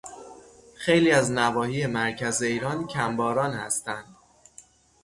خیلی 0.75 1.11
از 1.11 1.31
نواحی 1.31 1.85
مرکز 1.85 2.41
ایران 2.41 2.87
کمباران 2.87 3.53
هستند. 3.53 4.15